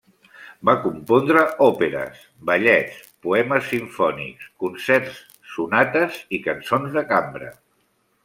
[0.67, 2.95] Va compondre òperes, ballets,
[3.27, 5.21] poemes simfònics, concerts,
[5.57, 7.53] sonates i cançons de cambra.